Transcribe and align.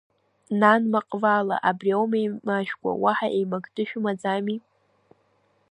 Нан, 0.59 0.81
Маҟвала, 0.91 1.57
абри 1.69 1.91
аума 1.95 2.17
еимашәкуа, 2.19 2.91
уаҳа 3.03 3.27
еимактәы 3.37 3.83
шәымаӡами? 3.89 4.57